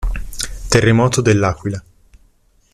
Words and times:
Terremoto 0.67 1.21
dell'Aquila 1.21 1.77